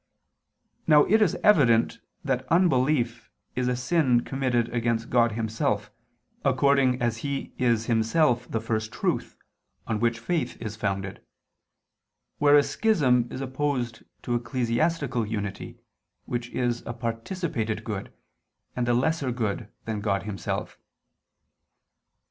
Now 0.87 1.03
it 1.03 1.21
is 1.21 1.37
evident 1.43 1.99
that 2.25 2.47
unbelief 2.51 3.29
is 3.55 3.67
a 3.67 3.75
sin 3.75 4.21
committed 4.21 4.67
against 4.69 5.11
God 5.11 5.33
Himself, 5.33 5.91
according 6.43 6.99
as 6.99 7.17
He 7.17 7.53
is 7.59 7.85
Himself 7.85 8.49
the 8.49 8.59
First 8.59 8.91
Truth, 8.91 9.37
on 9.85 9.99
which 9.99 10.17
faith 10.17 10.59
is 10.59 10.75
founded; 10.75 11.23
whereas 12.39 12.67
schism 12.67 13.27
is 13.31 13.41
opposed 13.41 14.01
to 14.23 14.33
ecclesiastical 14.33 15.23
unity, 15.23 15.77
which 16.25 16.49
is 16.49 16.81
a 16.87 16.93
participated 16.93 17.83
good, 17.83 18.11
and 18.75 18.89
a 18.89 18.95
lesser 18.95 19.31
good 19.31 19.71
than 19.85 20.01
God 20.01 20.23
Himself. 20.23 20.79